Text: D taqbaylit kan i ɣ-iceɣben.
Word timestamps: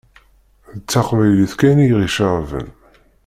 D 0.79 0.81
taqbaylit 0.91 1.53
kan 1.59 1.77
i 1.85 1.87
ɣ-iceɣben. 1.97 2.69